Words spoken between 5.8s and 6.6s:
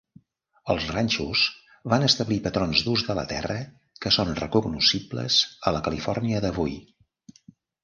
Califòrnia